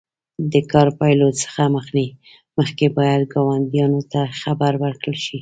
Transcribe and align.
د 0.53 0.55
کار 0.71 0.87
پیلولو 0.99 1.39
څخه 1.43 1.61
مخکې 2.59 2.85
باید 2.97 3.21
ګاونډیانو 3.33 4.01
ته 4.11 4.21
خبر 4.41 4.71
ورکړل 4.83 5.17
شي. 5.25 5.37